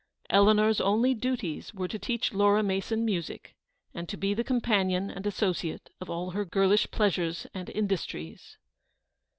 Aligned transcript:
Eleanor's 0.31 0.81
only 0.81 1.13
duties 1.13 1.75
were 1.75 1.87
to 1.87 1.99
teach 1.99 2.33
Laura 2.33 2.63
Mason 2.63 3.05
music, 3.05 3.53
and 3.93 4.09
to 4.09 4.17
be 4.17 4.33
the 4.33 4.43
companion 4.43 5.11
and 5.11 5.27
associate 5.27 5.91
of 6.01 6.09
all 6.09 6.31
her 6.31 6.43
girlish 6.43 6.89
pleasures 6.89 7.45
and 7.53 7.69
industries. 7.69 8.57